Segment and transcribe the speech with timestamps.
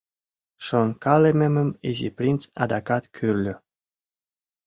[0.65, 3.55] Шонкалымемым Изи принц адакат кӱрльӧ: